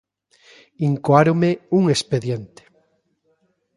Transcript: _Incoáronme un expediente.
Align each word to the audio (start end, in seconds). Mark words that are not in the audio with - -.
_Incoáronme 0.87 1.51
un 1.77 1.83
expediente. 1.95 2.61